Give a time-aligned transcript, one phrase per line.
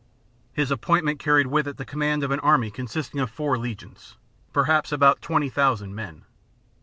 [0.51, 4.17] His appointment carried with it the command of an army consisting of four legions,
[4.51, 6.25] perhaps about twenty thousand men.